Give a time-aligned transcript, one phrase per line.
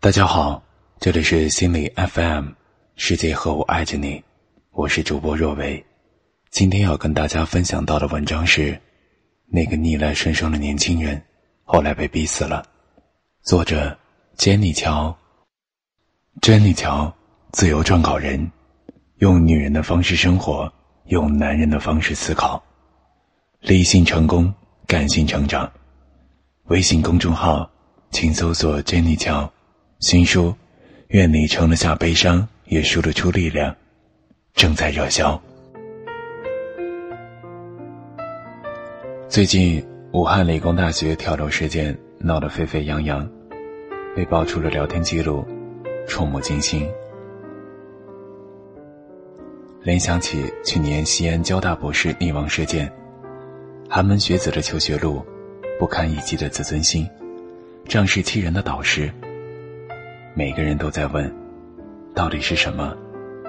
[0.00, 0.62] 大家好，
[1.00, 2.50] 这里是心理 FM，
[2.94, 4.22] 世界和我爱着你，
[4.70, 5.84] 我是主播若维。
[6.50, 8.80] 今天要跟大家分享到的文章是：
[9.48, 11.20] 那个逆来顺受的年轻人，
[11.64, 12.64] 后来被逼死了。
[13.42, 13.98] 作者：
[14.36, 15.12] 珍妮乔。
[16.40, 17.12] 珍妮乔，
[17.50, 18.48] 自由撰稿人，
[19.16, 20.72] 用女人的方式生活，
[21.06, 22.62] 用男人的方式思考，
[23.62, 24.54] 理性成功，
[24.86, 25.68] 感性成长。
[26.66, 27.68] 微信公众号，
[28.12, 29.52] 请搜索“珍妮乔”。
[30.00, 30.50] 新书
[31.08, 33.72] 《愿你盛得下悲伤，也输得出力量》，
[34.54, 35.40] 正在热销。
[39.28, 43.28] 最近，武汉理工大学跳楼事件闹得沸沸扬扬，
[44.14, 45.44] 被爆出了聊天记录，
[46.06, 46.88] 触目惊心。
[49.82, 52.88] 联想起去年西安交大博士溺亡事件，
[53.90, 55.26] 寒门学子的求学路，
[55.76, 57.04] 不堪一击的自尊心，
[57.88, 59.12] 仗势欺人的导师。
[60.38, 61.28] 每个人都在问，
[62.14, 62.96] 到底是什么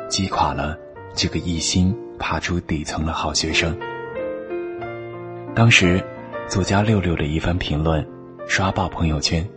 [0.09, 0.75] 击垮了
[1.13, 3.77] 这个一心爬出底层的好学生？
[5.53, 6.03] 当时，
[6.47, 8.03] 作家六六的一番评论
[8.47, 9.47] 刷爆朋友圈：“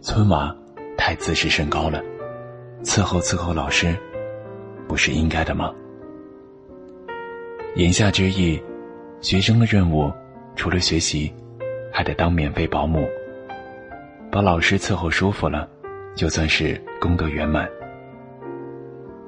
[0.00, 0.54] 村娃
[0.96, 2.00] 太自视甚高了，
[2.84, 3.96] 伺候伺候老师，
[4.86, 5.74] 不是应该的吗？”
[7.74, 8.62] 言下之意，
[9.20, 10.12] 学生的任务
[10.54, 11.32] 除了学习，
[11.92, 13.08] 还得当免费保姆，
[14.30, 15.68] 把老师伺候舒服了。
[16.18, 17.68] 就算是功德圆满。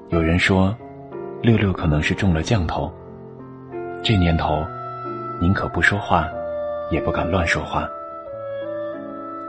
[0.09, 0.77] 有人说，
[1.41, 2.93] 六六可能是中了降头。
[4.03, 4.67] 这年头，
[5.41, 6.29] 宁可不说话，
[6.91, 7.89] 也不敢乱说话。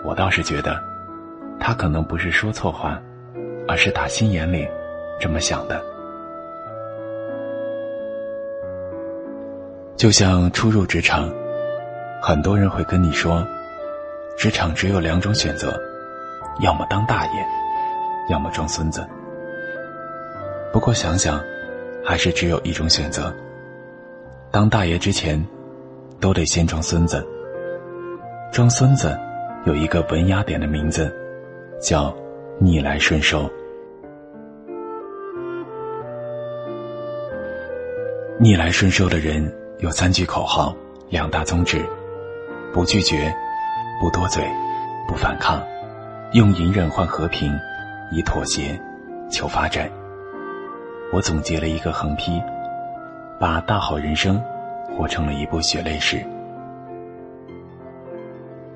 [0.05, 0.79] 我倒是觉得，
[1.59, 3.01] 他可能不是说错话，
[3.67, 4.67] 而是打心眼里
[5.19, 5.83] 这么想的。
[9.95, 11.27] 就像初入职场，
[12.21, 13.43] 很多人会跟你说，
[14.37, 15.75] 职场只有两种选择。
[16.59, 17.45] 要么当大爷，
[18.29, 19.07] 要么装孙子。
[20.71, 21.41] 不过想想，
[22.03, 23.33] 还是只有一种选择。
[24.51, 25.43] 当大爷之前，
[26.19, 27.25] 都得先装孙子。
[28.51, 29.17] 装孙子
[29.65, 31.13] 有一个文雅点的名字，
[31.81, 32.13] 叫
[32.59, 33.49] 逆来顺受。
[38.37, 40.75] 逆来顺受的人有三句口号，
[41.09, 41.85] 两大宗旨：
[42.73, 43.33] 不拒绝，
[44.01, 44.43] 不多嘴，
[45.07, 45.61] 不反抗。
[46.33, 47.51] 用隐忍换和平，
[48.09, 48.79] 以妥协
[49.29, 49.91] 求发展。
[51.11, 52.41] 我总结了一个横批，
[53.37, 54.41] 把大好人生
[54.95, 56.25] 活成了一部血泪史。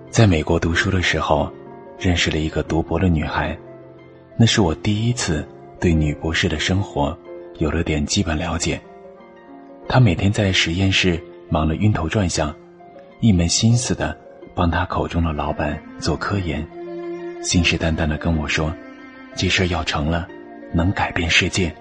[0.10, 1.50] 在美国读书的时候，
[1.98, 3.58] 认识了一个读博的女孩，
[4.36, 5.48] 那是我第一次
[5.80, 7.18] 对女博士的生活
[7.58, 8.78] 有了点基本了解。
[9.88, 11.18] 她每天在实验室
[11.48, 12.54] 忙得晕头转向，
[13.22, 14.14] 一门心思的
[14.54, 16.68] 帮她口中的老板做科研。
[17.46, 18.76] 信誓旦旦的跟我说
[19.38, 20.28] ：“这事要成了，
[20.74, 21.72] 能改变世界。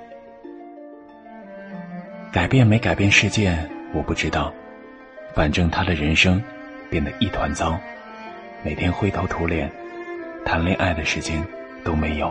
[2.31, 3.57] 改变没改变世界，
[3.95, 4.53] 我不知道。
[5.35, 6.41] 反正他的人生
[6.91, 7.81] 变得一团糟，
[8.63, 9.73] 每天灰头土脸，
[10.45, 11.43] 谈恋爱的时间
[11.83, 12.31] 都没有。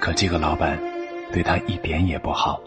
[0.00, 0.78] 可这个老板
[1.32, 2.60] 对他一点也不好，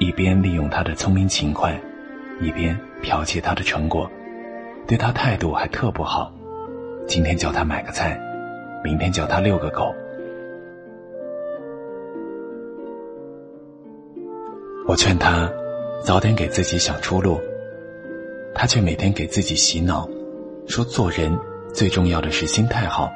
[0.00, 1.78] 一边利用他的聪明勤快，
[2.40, 4.10] 一边剽窃他的成果，
[4.88, 6.32] 对他态度还特不好。”
[7.06, 8.20] 今天叫他买个菜，
[8.82, 9.94] 明天叫他遛个狗。
[14.88, 15.50] 我劝他
[16.02, 17.40] 早点给自己想出路，
[18.54, 20.08] 他却每天给自己洗脑，
[20.66, 21.36] 说做人
[21.72, 23.10] 最重要的是心态好，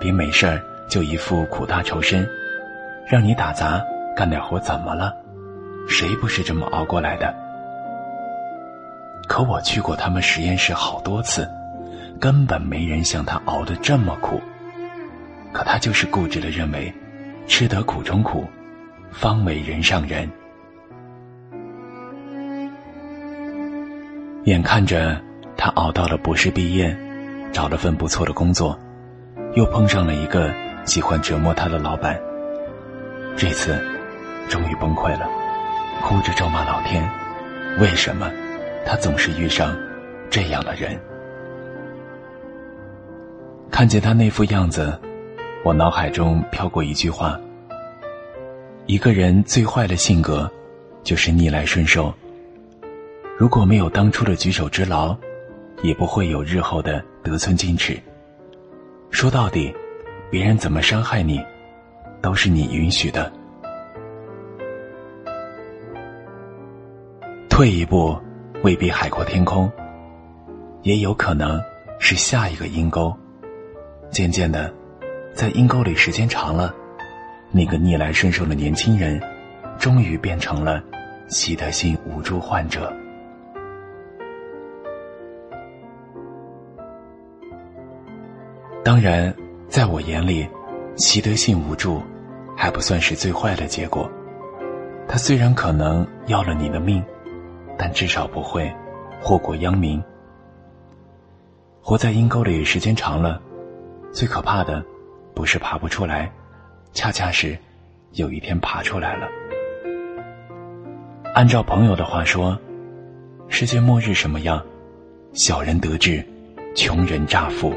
[0.00, 2.28] 别没事儿就一副苦大仇深，
[3.06, 3.80] 让你打杂
[4.16, 5.12] 干点活怎么了？
[5.88, 7.32] 谁不是这么熬过来的？
[9.28, 11.48] 可我去过他们实验室好多次。
[12.20, 14.40] 根本没人像他熬得这么苦，
[15.52, 16.92] 可他就是固执的认为，
[17.46, 18.46] 吃得苦中苦，
[19.12, 20.30] 方为人上人。
[24.44, 25.20] 眼看着
[25.56, 26.96] 他熬到了博士毕业，
[27.52, 28.78] 找了份不错的工作，
[29.54, 30.52] 又碰上了一个
[30.84, 32.18] 喜欢折磨他的老板。
[33.36, 33.78] 这次，
[34.48, 35.28] 终于崩溃了，
[36.02, 37.02] 哭着咒骂老天：
[37.80, 38.30] 为什么
[38.86, 39.76] 他总是遇上
[40.30, 41.00] 这样的人？
[43.84, 44.98] 看见他那副样子，
[45.62, 47.38] 我脑海中飘过一句话：
[48.86, 50.50] 一个人最坏的性格，
[51.02, 52.10] 就是逆来顺受。
[53.36, 55.14] 如果没有当初的举手之劳，
[55.82, 58.00] 也不会有日后的得寸进尺。
[59.10, 59.70] 说到底，
[60.30, 61.38] 别人怎么伤害你，
[62.22, 63.30] 都是你允许的。
[67.50, 68.16] 退一步，
[68.62, 69.70] 未必海阔天空，
[70.80, 71.62] 也有可能
[71.98, 73.14] 是下一个阴沟。
[74.14, 74.72] 渐渐的，
[75.34, 76.72] 在阴沟里时间长了，
[77.50, 79.20] 那个逆来顺受的年轻人，
[79.76, 80.80] 终于变成了
[81.26, 82.94] 习得性无助患者。
[88.84, 89.34] 当然，
[89.68, 90.48] 在我眼里，
[90.94, 92.00] 习得性无助
[92.56, 94.08] 还不算是最坏的结果。
[95.08, 97.04] 他虽然可能要了你的命，
[97.76, 98.72] 但至少不会
[99.20, 100.00] 祸国殃民。
[101.82, 103.42] 活在阴沟里时间长了，
[104.14, 104.80] 最可怕的
[105.34, 106.30] 不是爬不出来，
[106.92, 107.58] 恰恰是
[108.12, 109.28] 有一天爬出来了。
[111.34, 112.56] 按照朋友的话说，
[113.48, 114.64] 世界末日什么样？
[115.32, 116.24] 小人得志，
[116.76, 117.74] 穷人乍富。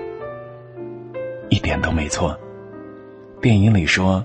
[1.49, 2.39] 一点都没错。
[3.41, 4.23] 电影里说，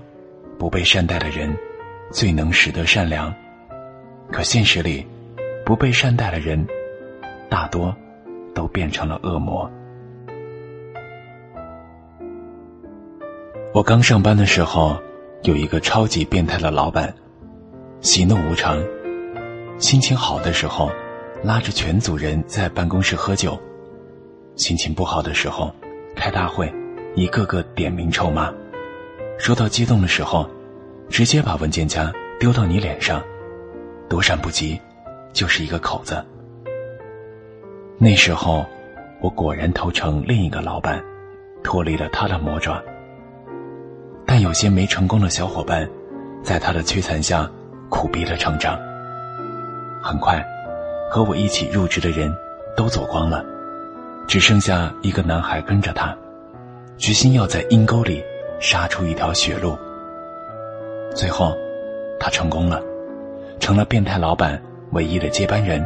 [0.59, 1.57] 不被善待的人，
[2.11, 3.33] 最能识得善良。
[4.31, 5.03] 可现实里，
[5.65, 6.63] 不被善待的人，
[7.49, 7.95] 大多
[8.53, 9.67] 都变成了恶魔。
[13.73, 14.95] 我刚上班的时候，
[15.41, 17.11] 有一个超级变态的老板，
[18.01, 18.79] 喜怒无常。
[19.79, 20.91] 心情好的时候，
[21.41, 23.59] 拉着全组人在办公室喝酒；
[24.55, 25.73] 心情不好的时候，
[26.15, 26.71] 开大会。
[27.15, 28.53] 一个个点名臭骂，
[29.39, 30.47] 说到激动的时候，
[31.09, 33.23] 直接把文件夹丢到你脸上，
[34.07, 34.79] 躲闪不及，
[35.31, 36.23] 就是一个口子。
[37.97, 38.63] 那时候，
[39.19, 41.03] 我果然投诚另一个老板，
[41.63, 42.79] 脱离了他的魔爪。
[44.35, 45.87] 但有些没成功的小伙伴，
[46.41, 47.47] 在他的摧残下
[47.87, 48.79] 苦逼的成长。
[50.01, 50.43] 很快，
[51.11, 52.35] 和我一起入职的人
[52.75, 53.45] 都走光了，
[54.25, 56.17] 只剩下一个男孩跟着他。
[56.97, 58.23] 决心要在阴沟里
[58.59, 59.77] 杀出一条血路。
[61.13, 61.55] 最后，
[62.19, 62.81] 他成功了，
[63.59, 64.59] 成了变态老板
[64.93, 65.85] 唯一的接班人。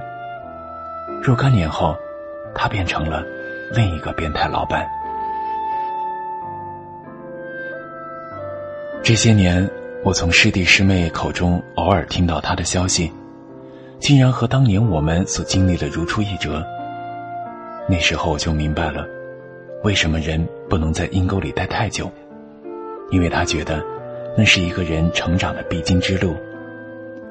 [1.22, 1.94] 若干年后，
[2.56, 3.22] 他变成了
[3.74, 4.88] 另一个变态老板。
[9.04, 9.68] 这些年，
[10.04, 13.12] 我从师弟师妹口中偶尔听到他的消息，
[14.00, 16.66] 竟然和当年我们所经历的如出一辙。
[17.88, 19.08] 那时候我就明白了。
[19.84, 22.12] 为什么人不能在阴沟里待太久？
[23.10, 23.82] 因为他觉得，
[24.38, 26.36] 那是一个人成长的必经之路。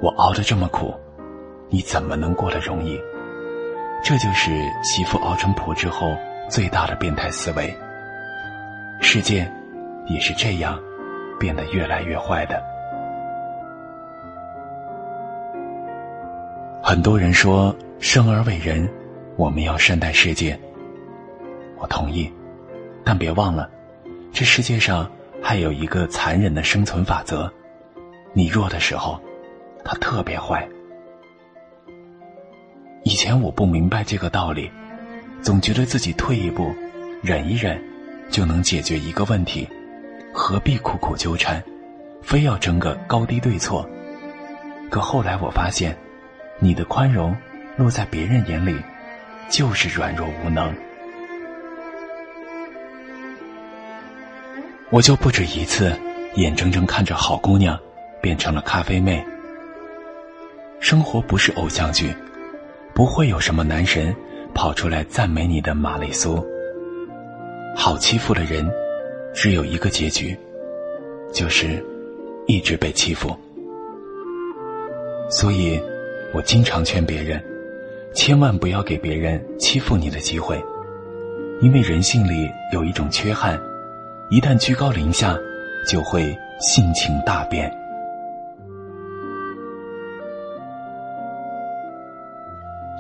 [0.01, 0.95] 我熬得这么苦，
[1.69, 2.99] 你怎么能过得容易？
[4.03, 4.51] 这就是
[4.83, 6.17] 媳妇熬成婆之后
[6.49, 7.75] 最大的变态思维。
[9.03, 9.51] 世界
[10.07, 10.81] 也是这样
[11.39, 12.63] 变得越来越坏的。
[16.83, 18.89] 很多人说，生而为人，
[19.37, 20.59] 我们要善待世界。
[21.79, 22.33] 我同意，
[23.05, 23.69] 但别忘了，
[24.33, 25.11] 这世界上
[25.43, 27.51] 还有一个残忍的生存法则：
[28.33, 29.21] 你弱的时候，
[29.85, 30.67] 他特别坏。
[33.03, 34.71] 以前我不明白这个道理，
[35.43, 36.73] 总觉得自己退一步，
[37.23, 37.83] 忍一忍，
[38.31, 39.69] 就能解决一个问题，
[40.39, 41.65] 何必苦苦纠缠，
[42.23, 43.89] 非要争个高低对错？
[44.91, 45.97] 可后来我发现，
[46.59, 47.35] 你的宽容，
[47.75, 48.79] 落在别人眼里，
[49.49, 50.71] 就是软弱无能。
[54.91, 55.91] 我就不止一次，
[56.35, 57.77] 眼睁睁看着好姑娘
[58.21, 59.25] 变成了咖啡妹。
[60.81, 62.15] 生活不是偶像剧，
[62.93, 64.15] 不会有什么男神
[64.55, 66.47] 跑出来赞美你的玛丽苏。
[67.75, 68.71] 好欺负的人，
[69.37, 70.35] 只有一个结局，
[71.31, 71.85] 就是
[72.47, 73.37] 一直被欺负。
[75.29, 75.79] 所以，
[76.33, 77.39] 我经常劝别人，
[78.15, 80.59] 千万不要给别人欺负你的机会，
[81.61, 83.61] 因为人性里有一种缺憾。
[84.31, 85.37] 一旦居高临下，
[85.87, 87.71] 就会性情大变。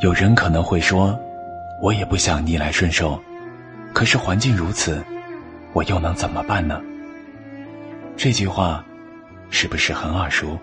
[0.02, 1.18] 有人可能会说
[1.82, 3.18] ：“我也不想逆来顺受，
[3.94, 5.02] 可是环境如此，
[5.76, 6.80] 我又能怎么办呢？”
[8.16, 8.82] 这句话
[9.50, 10.58] 是不是很耳熟？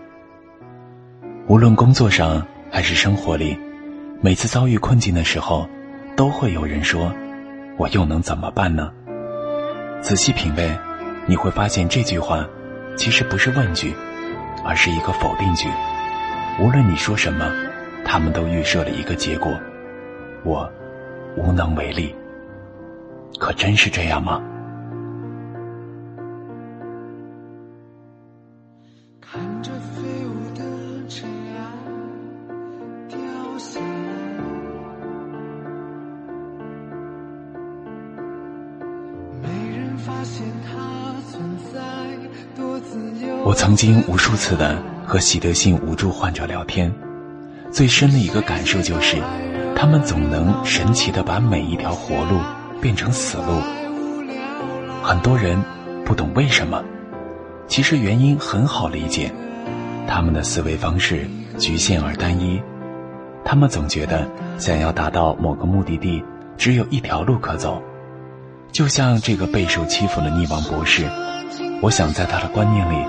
[1.46, 3.56] 无论工作上还是生活里，
[4.20, 5.68] 每次遭遇困境的时候，
[6.16, 7.14] 都会有人说
[7.78, 8.90] ：“我又能怎么办呢？”
[10.02, 10.68] 仔细品味，
[11.26, 12.44] 你会发现这句话
[12.96, 13.94] 其实不是问句，
[14.64, 15.68] 而是一个否定句。
[16.60, 17.48] 无论你说什么，
[18.04, 19.56] 他们都预设了一个结果：
[20.42, 20.68] 我
[21.36, 22.12] 无能为力。
[23.38, 24.42] 可真是这样吗？
[43.44, 46.92] 我曾经无数次的和习得性无助患者聊天，
[47.70, 49.18] 最深的一个感受就是，
[49.76, 52.38] 他们总能神奇的把每一条活路
[52.80, 53.60] 变成死路。
[55.02, 55.62] 很多人
[56.04, 56.82] 不懂为什么，
[57.68, 59.30] 其实原因很好理解，
[60.06, 62.60] 他们的思维方式局限而单一，
[63.44, 64.26] 他们总觉得
[64.58, 66.24] 想要达到某个目的地，
[66.56, 67.82] 只有一条路可走。
[68.74, 71.08] 就像这个备受欺负的溺亡博士，
[71.80, 73.06] 我想在他的观念里，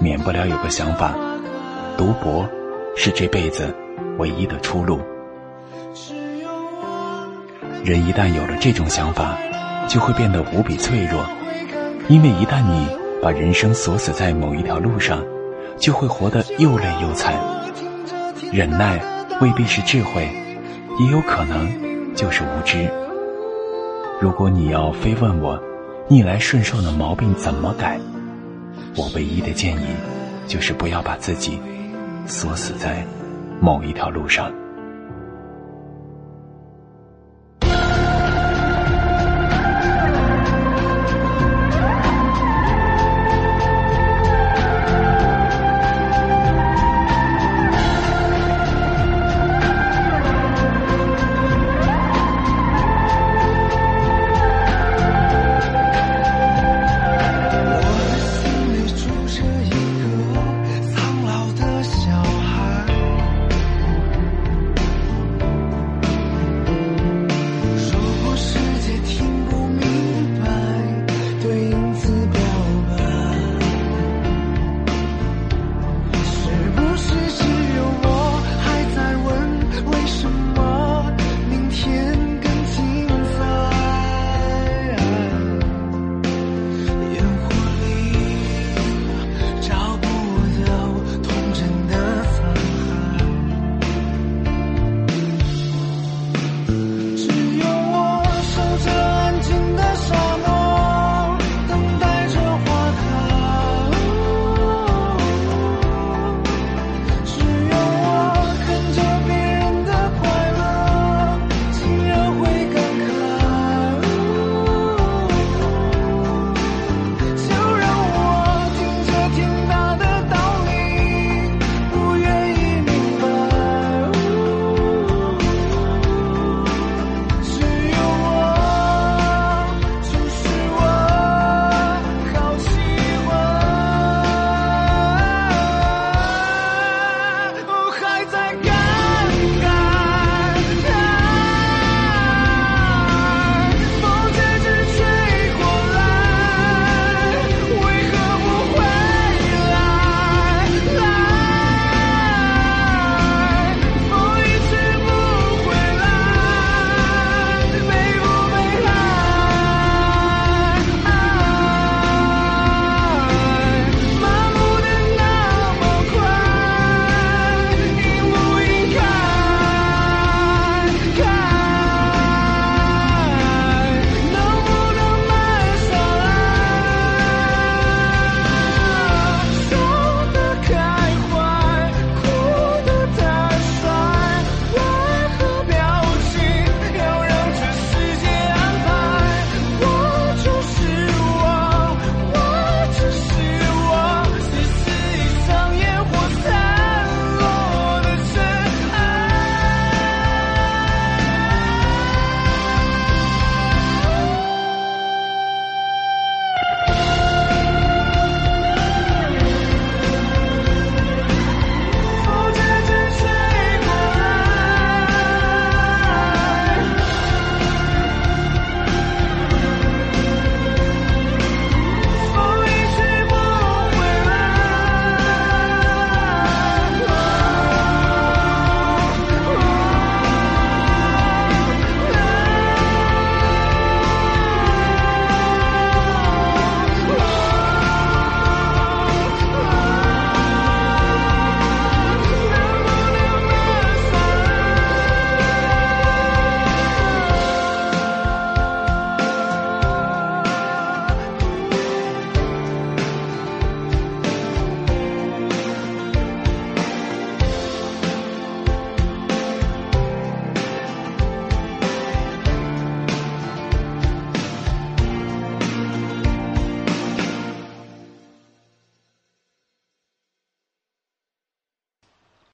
[0.00, 1.14] 免不了有个想法：
[1.98, 2.48] 读博
[2.96, 3.76] 是这辈子
[4.16, 5.02] 唯一的出路。
[7.84, 9.36] 人一旦有了这种想法，
[9.86, 11.22] 就会变得无比脆弱，
[12.08, 12.88] 因为一旦你
[13.22, 15.22] 把人生锁死在某一条路上，
[15.78, 17.34] 就会活得又累又惨。
[18.50, 18.98] 忍耐
[19.42, 20.26] 未必是智慧，
[20.98, 22.90] 也有可能就是无知。
[24.22, 25.60] 如果你要非问我
[26.06, 27.98] 逆来顺受的毛病怎么改，
[28.96, 29.86] 我唯一的建议
[30.46, 31.58] 就是不要把自己
[32.24, 33.04] 锁死在
[33.60, 34.48] 某一条路上。